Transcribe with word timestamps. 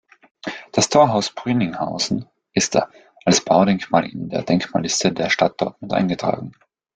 Das 0.71 0.89
Torhaus 0.89 1.29
Brünninghausen 1.29 2.25
ist 2.53 2.75
als 3.23 3.45
Baudenkmal 3.45 4.07
in 4.09 4.29
die 4.29 4.43
Denkmalliste 4.43 5.11
der 5.13 5.29
Stadt 5.29 5.61
Dortmund 5.61 5.93
eingetragen. 5.93 6.53